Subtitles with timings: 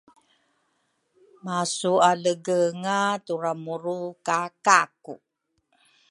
[1.45, 5.13] masualegenga turamuru ka Kaku.